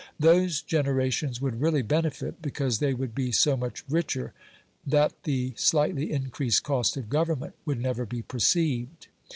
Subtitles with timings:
[0.19, 4.33] Those generations would really benefit, because they would be so much richer
[4.83, 9.09] that the slightly increased cost of government would never be perceived.